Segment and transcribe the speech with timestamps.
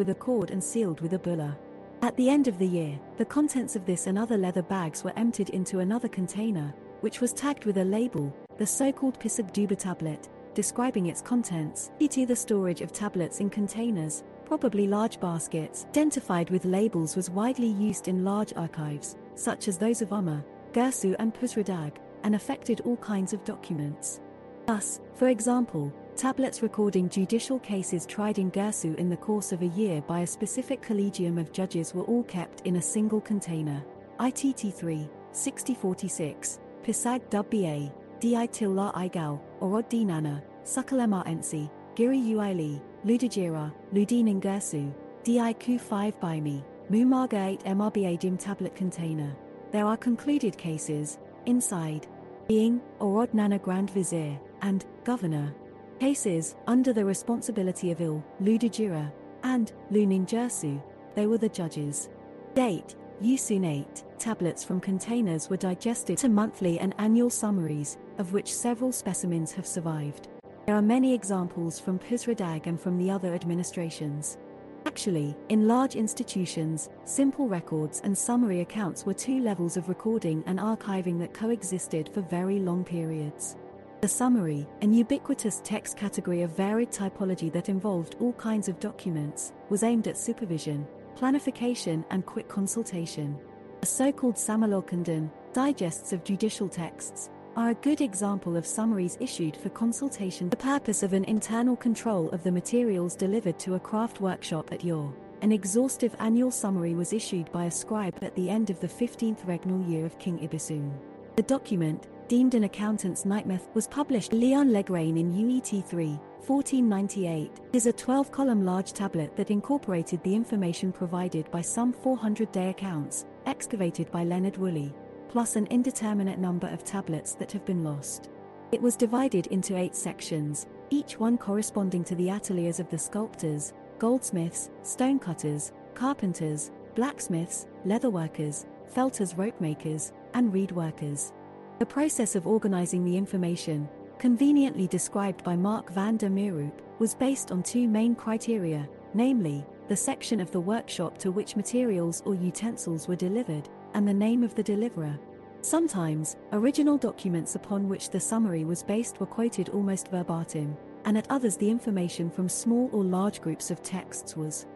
[0.00, 1.58] with a cord and sealed with a bulla.
[2.00, 5.12] At the end of the year, the contents of this and other leather bags were
[5.14, 10.30] emptied into another container, which was tagged with a label, the so-called Pisag Duba tablet,
[10.54, 12.24] describing its contents, e.t.
[12.24, 18.08] the storage of tablets in containers, probably large baskets, identified with labels was widely used
[18.08, 20.42] in large archives, such as those of Umma,
[20.72, 21.92] Girsu and Pusradag,
[22.22, 24.22] and affected all kinds of documents.
[24.66, 29.68] Thus, for example, tablets recording judicial cases tried in Girsu in the course of a
[29.68, 33.82] year by a specific collegium of judges were all kept in a single container.
[34.20, 43.72] ITT 3, 6046, Pisag Dubba, Di Tilla Igal, Orod Dinana, Sukalema Ensi, Giri Uili, Ludijira,
[43.94, 44.92] Ludinin Gursu,
[45.24, 49.34] Di 5 by me, Mumarga 8 MRBA dim tablet container.
[49.72, 52.06] There are concluded cases, inside,
[52.46, 55.54] being Orod Nana Grand Vizier, and Governor.
[56.00, 59.12] Cases under the responsibility of Il, Ludijira,
[59.42, 60.82] and Lunin Jersu,
[61.14, 62.08] they were the judges.
[62.54, 68.92] Date, Usunate, tablets from containers were digested to monthly and annual summaries, of which several
[68.92, 70.28] specimens have survived.
[70.64, 74.38] There are many examples from Pisradag and from the other administrations.
[74.86, 80.58] Actually, in large institutions, simple records and summary accounts were two levels of recording and
[80.58, 83.56] archiving that coexisted for very long periods.
[84.00, 89.52] The summary, an ubiquitous text category of varied typology that involved all kinds of documents,
[89.68, 93.38] was aimed at supervision, planification, and quick consultation.
[93.82, 99.54] A so called Samalokandan, digests of judicial texts, are a good example of summaries issued
[99.54, 100.48] for consultation.
[100.48, 104.82] The purpose of an internal control of the materials delivered to a craft workshop at
[104.82, 105.12] Yor.
[105.42, 109.44] An exhaustive annual summary was issued by a scribe at the end of the 15th
[109.44, 110.90] regnal year of King Ibbi-Sin.
[111.36, 116.10] The document, deemed an accountant's nightmare, was published Leon Legrain in UET 3,
[116.46, 123.26] 1498, is a 12-column large tablet that incorporated the information provided by some 400-day accounts,
[123.46, 124.94] excavated by Leonard Woolley,
[125.28, 128.30] plus an indeterminate number of tablets that have been lost.
[128.70, 133.72] It was divided into eight sections, each one corresponding to the ateliers of the sculptors,
[133.98, 141.32] goldsmiths, stonecutters, carpenters, blacksmiths, leatherworkers, felters, rope makers, and reed workers.
[141.80, 147.50] The process of organizing the information, conveniently described by Marc Van De Mieroop, was based
[147.50, 153.08] on two main criteria, namely, the section of the workshop to which materials or utensils
[153.08, 155.18] were delivered, and the name of the deliverer.
[155.62, 160.76] Sometimes, original documents upon which the summary was based were quoted almost verbatim,
[161.06, 164.66] and at others the information from small or large groups of texts was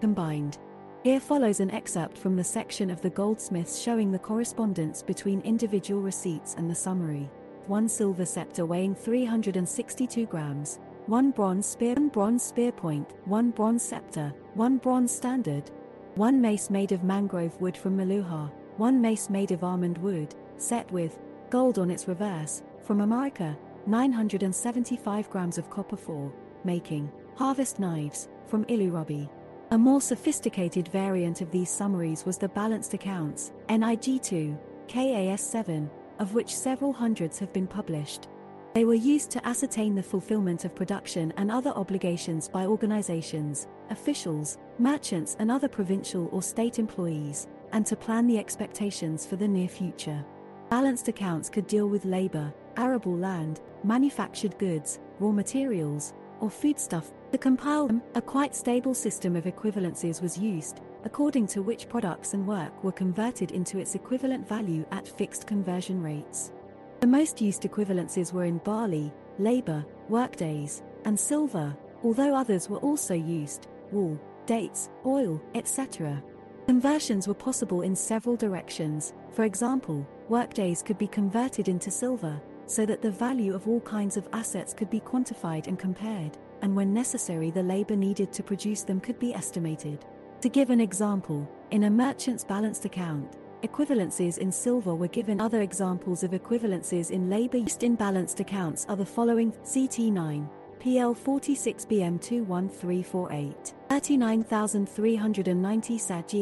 [0.00, 0.58] combined.
[1.02, 6.00] Here follows an excerpt from the section of the goldsmiths showing the correspondence between individual
[6.00, 7.28] receipts and the summary.
[7.66, 13.82] One silver scepter weighing 362 grams, one bronze spear, one bronze spear point, one bronze
[13.82, 15.72] scepter, one bronze standard,
[16.14, 20.88] one mace made of mangrove wood from Meluhha, one mace made of almond wood, set
[20.92, 21.18] with
[21.50, 26.32] gold on its reverse, from America, 975 grams of copper for
[26.62, 29.28] making harvest knives, from Ilurobi.
[29.72, 34.54] A more sophisticated variant of these summaries was the balanced accounts, NIG2,
[34.86, 35.88] KAS7,
[36.18, 38.28] of which several hundreds have been published.
[38.74, 44.58] They were used to ascertain the fulfillment of production and other obligations by organizations, officials,
[44.78, 49.68] merchants, and other provincial or state employees, and to plan the expectations for the near
[49.68, 50.22] future.
[50.68, 57.10] Balanced accounts could deal with labor, arable land, manufactured goods, raw materials, or foodstuff.
[57.32, 62.46] To compile a quite stable system of equivalences was used, according to which products and
[62.46, 66.52] work were converted into its equivalent value at fixed conversion rates.
[67.00, 73.14] The most used equivalences were in barley, labor, workdays, and silver, although others were also
[73.14, 76.22] used wool, dates, oil, etc.
[76.66, 82.38] Conversions were possible in several directions, for example, workdays could be converted into silver,
[82.72, 86.74] so that the value of all kinds of assets could be quantified and compared, and
[86.74, 90.06] when necessary, the labor needed to produce them could be estimated.
[90.40, 95.38] To give an example, in a merchant's balanced account, equivalences in silver were given.
[95.40, 100.48] Other examples of equivalences in labor used in balanced accounts are the following CT9,
[100.80, 106.34] PL 46 BM 21348, 39,390 SAD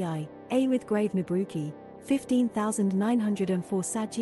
[0.53, 1.73] A with grave Nabruki,
[2.05, 4.19] 15,904 SAD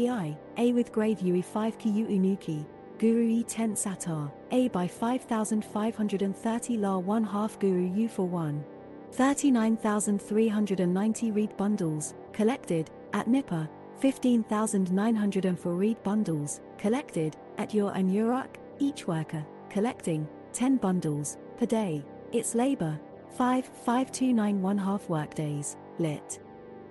[0.56, 2.64] A with grave Ui 5 Ku Unuki,
[2.98, 8.64] Guru E 10 Satar, A by 5,530 La 1 half Guru U for 1.
[9.12, 13.68] 39,390 reed bundles, collected, at Nippur,
[14.00, 22.04] 15,904 reed bundles, collected, at Yor and Uruk, each worker, collecting, 10 bundles, per day,
[22.32, 23.00] its labor,
[23.36, 26.38] 55291 half workdays, lit.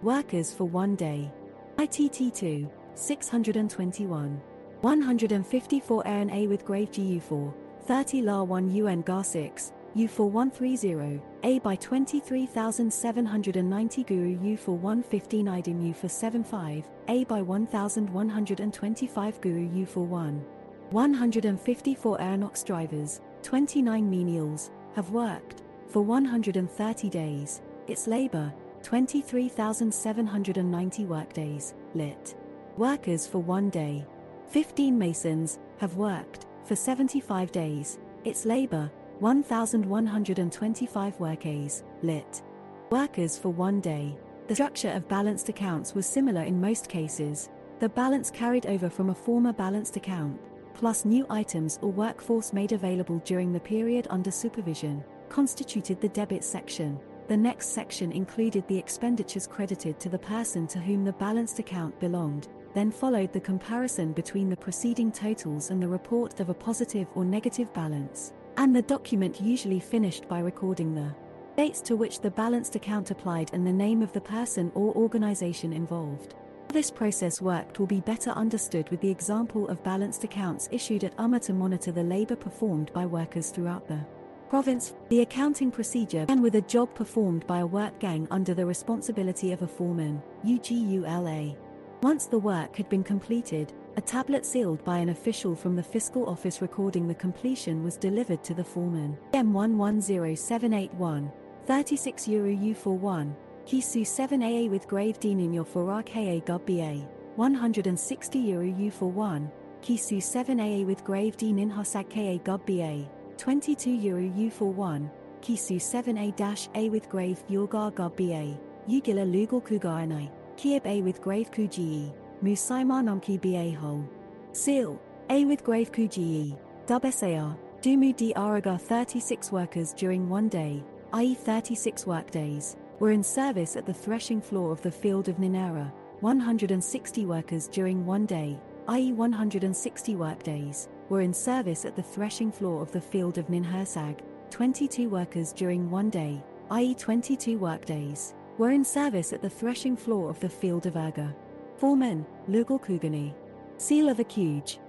[0.03, 1.31] Workers for one day.
[1.77, 4.39] ITT2, 621.
[4.81, 7.51] 154 ANA with grave GU4,
[7.85, 17.23] 30 La 1 UN GAR 6, U4130, A by 23,790 Guru U4115 IDIM U475, A
[17.23, 20.43] by 1,125 Guru U41.
[20.91, 28.53] 154 Airnox drivers, 29 menials, have worked, for 130 days, its labor,
[28.87, 32.35] 23,790 workdays, lit.
[32.77, 34.05] Workers for one day.
[34.47, 38.89] 15 masons, have worked, for 75 days, its labor,
[39.19, 42.41] 1,125 workdays, lit.
[42.89, 44.17] Workers for one day.
[44.47, 47.49] The structure of balanced accounts was similar in most cases.
[47.81, 50.39] The balance carried over from a former balanced account,
[50.73, 56.45] plus new items or workforce made available during the period under supervision, constituted the debit
[56.45, 56.97] section.
[57.27, 61.99] The next section included the expenditures credited to the person to whom the balanced account
[61.99, 67.07] belonged, then followed the comparison between the preceding totals and the report of a positive
[67.15, 71.15] or negative balance and the document usually finished by recording the
[71.55, 75.71] dates to which the balanced account applied and the name of the person or organization
[75.73, 76.33] involved.
[76.67, 81.03] How this process worked will be better understood with the example of balanced accounts issued
[81.03, 83.99] at Umma to monitor the labor performed by workers throughout the
[84.49, 84.93] province.
[85.09, 89.51] The accounting procedure began with a job performed by a work gang under the responsibility
[89.51, 91.55] of a foreman, UGULA.
[92.01, 96.29] Once the work had been completed, a tablet sealed by an official from the fiscal
[96.29, 99.17] office recording the completion was delivered to the foreman.
[99.33, 101.31] M110781,
[101.65, 103.35] 36 Euro U41,
[103.65, 107.03] Kisu 7AA with grave Dinimyo for RKA Gub BA,
[107.35, 109.51] 160 Euro U41,
[109.81, 115.09] Kisu 7AA with grave Dinin Hosag KA Gub BA, 22 Euro U41,
[115.41, 118.57] Kisu 7A-A with grave Yulgar Gub BA,
[118.89, 122.11] Yugila Lugal Kugaranai, Kieb A with grave Kuji.
[122.43, 124.07] Musaimanamki ba hole.
[124.51, 124.99] Seal,
[125.29, 131.33] A with grave kuji, dub SAR, Dumu di Araga 36 workers during one day, i.e.
[131.33, 137.25] 36 workdays, were in service at the threshing floor of the field of Ninera, 160
[137.25, 139.11] workers during one day, i.e.
[139.11, 144.19] 160 workdays, were in service at the threshing floor of the field of Ninhursag,
[144.49, 146.41] 22 workers during one day,
[146.71, 146.95] i.e.
[146.95, 151.33] 22 workdays, were in service at the threshing floor of the field of Erga.
[151.77, 153.33] Foreman, Lugal Kugani.
[153.77, 154.79] Seal of Akuj.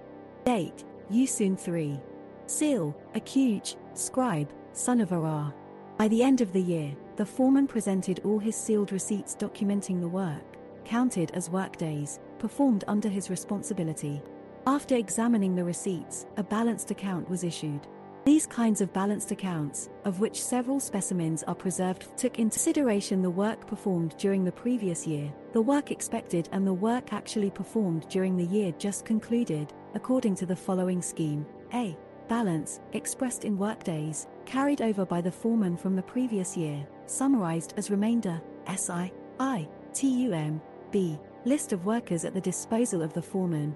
[0.45, 1.99] Date, Yusun 3.
[2.47, 5.53] Seal, Akuj, Scribe, son of Ara.
[5.97, 10.07] By the end of the year, the foreman presented all his sealed receipts documenting the
[10.07, 14.21] work, counted as workdays, performed under his responsibility.
[14.65, 17.87] After examining the receipts, a balanced account was issued.
[18.25, 23.29] These kinds of balanced accounts, of which several specimens are preserved, took into consideration the
[23.29, 28.35] work performed during the previous year, the work expected, and the work actually performed during
[28.35, 31.97] the year just concluded, according to the following scheme A.
[32.27, 37.89] Balance, expressed in workdays, carried over by the foreman from the previous year, summarized as
[37.89, 40.61] remainder, SI, I, TUM,
[40.91, 41.17] B.
[41.45, 43.73] List of workers at the disposal of the foreman.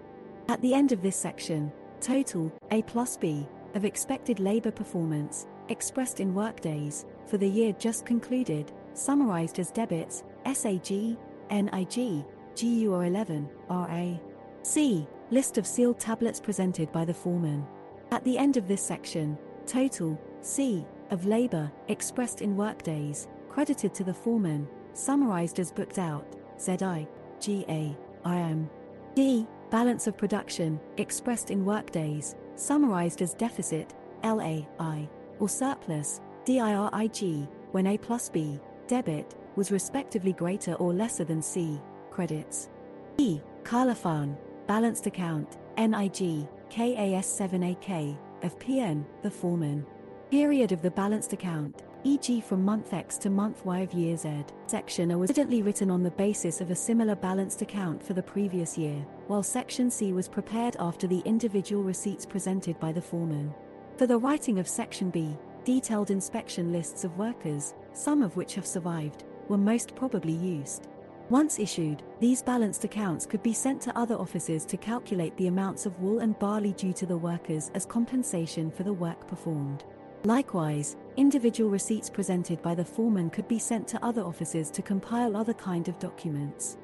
[0.49, 1.71] At the end of this section,
[2.01, 8.05] total, A plus B, of expected labor performance, expressed in workdays, for the year just
[8.05, 11.17] concluded, summarized as debits, SAG,
[11.49, 12.25] NIG,
[12.59, 14.17] GU or 11, RA.
[14.63, 15.07] C.
[15.31, 17.65] List of sealed tablets presented by the foreman.
[18.11, 24.03] At the end of this section, total, C, of labor, expressed in workdays, credited to
[24.03, 26.27] the foreman, summarized as booked out,
[26.59, 27.07] ZI,
[27.43, 27.93] GA,
[28.25, 28.69] IM.
[29.15, 29.45] D.
[29.69, 35.09] Balance of production, expressed in workdays, summarized as deficit, LAI,
[35.39, 41.81] or surplus, DIRIG, when A plus B, debit, was respectively greater or lesser than C,
[42.11, 42.69] credits.
[43.17, 43.41] E.
[43.63, 49.85] Carlafan, balanced account, NIG, KAS7AK, of PN, the foreman.
[50.31, 52.41] Period of the balanced account, e.g.
[52.41, 54.43] from month X to month Y of year Z.
[54.67, 58.21] Section A was evidently written on the basis of a similar balanced account for the
[58.21, 63.53] previous year, while Section C was prepared after the individual receipts presented by the foreman.
[63.95, 68.65] For the writing of Section B, detailed inspection lists of workers, some of which have
[68.65, 70.89] survived, were most probably used.
[71.29, 75.85] Once issued, these balanced accounts could be sent to other offices to calculate the amounts
[75.85, 79.85] of wool and barley due to the workers as compensation for the work performed.
[80.25, 85.35] Likewise, individual receipts presented by the foreman could be sent to other offices to compile
[85.35, 86.77] other kind of documents.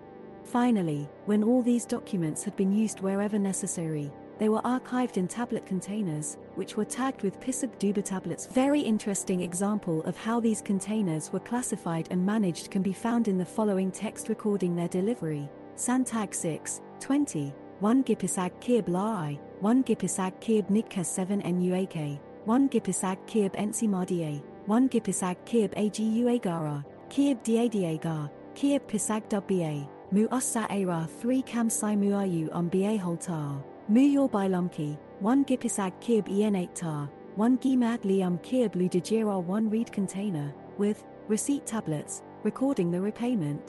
[0.43, 5.65] Finally, when all these documents had been used wherever necessary, they were archived in tablet
[5.65, 8.48] containers, which were tagged with Pisag Duba tablets.
[8.48, 13.38] Very interesting example of how these containers were classified and managed can be found in
[13.38, 15.50] the following text recording their delivery.
[15.75, 23.17] Santag 6, 20, 1 Gipisag Kib Lai, 1 Gipisag Kib Nikka 7 Nuak, 1 Gipisag
[23.27, 31.41] Kib Ensimardia, 1 Gipisag Kib Aguagara, Kib Diadiagar, Kib Pisag WBA, Mu Ussa Ara 3
[31.41, 33.62] Kam Sai Muayu on Ba Holtar.
[33.91, 40.53] Muyor Bilumki, 1 Gipisag Kib En8 Tar, 1 Gimag Liam Kib Ludajira 1 read container,
[40.77, 43.62] with receipt tablets, recording the repayment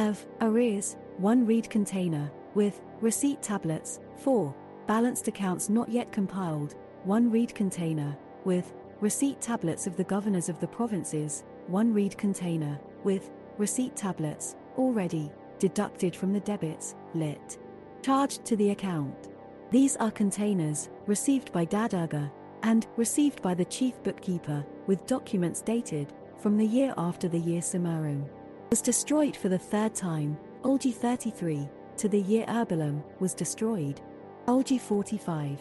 [0.00, 4.54] of arrears, 1 read container, with receipt tablets, 4
[4.86, 6.74] balanced accounts not yet compiled,
[7.04, 12.78] 1 reed container, with receipt tablets of the governors of the provinces, 1 reed container,
[13.04, 17.58] with receipt tablets, already deducted from the debits, lit.
[18.02, 19.28] Charged to the account.
[19.70, 22.30] These are containers, received by Dadaga,
[22.62, 27.60] and received by the chief bookkeeper, with documents dated from the year after the year
[27.60, 28.24] Simurrum
[28.70, 34.00] was destroyed for the third time, Olgi 33, to the year Urbilum was destroyed.
[34.46, 35.58] Olgi 45.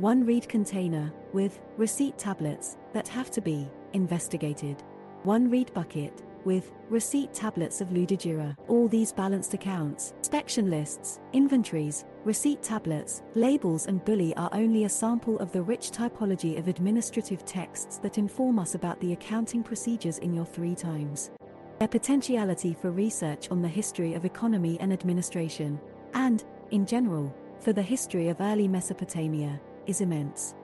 [0.00, 4.82] One read container, with receipt tablets that have to be investigated.
[5.24, 8.56] One read bucket, with receipt tablets of Ludijira.
[8.68, 14.88] All these balanced accounts, inspection lists, inventories, receipt tablets, labels, and bully are only a
[14.88, 20.16] sample of the rich typology of administrative texts that inform us about the accounting procedures
[20.16, 21.30] in Ur three times.
[21.78, 25.78] Their potentiality for research on the history of economy and administration,
[26.14, 30.54] and, in general, for the history of early Mesopotamia, is immense.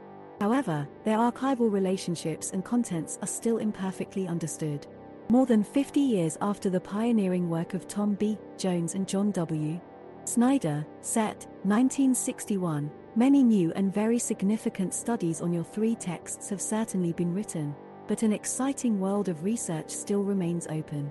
[0.40, 4.86] However, their archival relationships and contents are still imperfectly understood.
[5.28, 8.38] More than 50 years after the pioneering work of Tom B.
[8.56, 9.80] Jones and John W.
[10.24, 17.12] Snyder, set, 1961, many new and very significant studies on Ur three texts have certainly
[17.12, 17.74] been written,
[18.06, 21.10] but an exciting world of research still remains open.